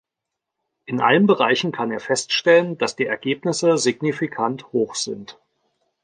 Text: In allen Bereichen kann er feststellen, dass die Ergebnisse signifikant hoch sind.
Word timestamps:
In 0.85 0.99
allen 0.99 1.27
Bereichen 1.27 1.71
kann 1.71 1.91
er 1.91 1.99
feststellen, 1.99 2.75
dass 2.79 2.95
die 2.95 3.05
Ergebnisse 3.05 3.77
signifikant 3.77 4.71
hoch 4.73 4.95
sind. 4.95 5.37